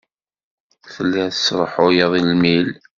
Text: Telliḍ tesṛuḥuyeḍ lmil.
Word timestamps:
Telliḍ 0.93 1.27
tesṛuḥuyeḍ 1.31 2.13
lmil. 2.29 2.67